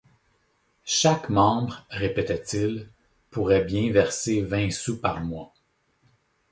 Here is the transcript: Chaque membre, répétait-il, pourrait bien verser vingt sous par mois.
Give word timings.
Chaque 0.83 1.29
membre, 1.29 1.85
répétait-il, 1.91 2.89
pourrait 3.29 3.63
bien 3.65 3.91
verser 3.91 4.41
vingt 4.41 4.71
sous 4.71 4.99
par 4.99 5.21
mois. 5.23 5.53